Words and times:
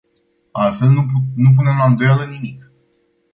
Altfel, 0.53 0.89
nu 1.35 1.53
punem 1.55 1.75
la 1.77 1.85
îndoială 1.87 2.25
nimic. 2.25 2.71